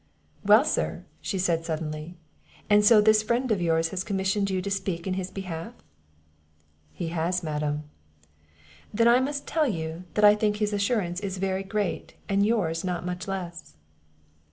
[0.43, 2.17] "Well, sir," said she, suddenly;
[2.71, 5.75] "and so this friend of yours has commissioned you to speak in his behalf?"
[6.91, 7.83] "He has, Madam."
[8.91, 12.83] "Then I must tell you, that I think his assurance is very great, and yours
[12.83, 13.75] not much less."